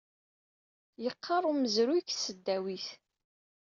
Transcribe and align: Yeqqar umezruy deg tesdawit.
Yeqqar 1.03 1.43
umezruy 1.51 2.01
deg 2.01 2.07
tesdawit. 2.09 2.87